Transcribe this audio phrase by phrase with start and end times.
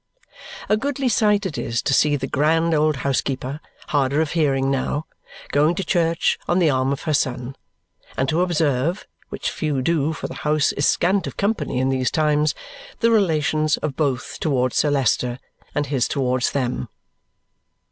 [0.67, 3.59] A goodly sight it is to see the grand old housekeeper
[3.89, 5.05] (harder of hearing now)
[5.51, 7.55] going to church on the arm of her son
[8.17, 12.09] and to observe which few do, for the house is scant of company in these
[12.09, 12.55] times
[12.99, 15.37] the relations of both towards Sir Leicester,
[15.75, 16.89] and his towards them.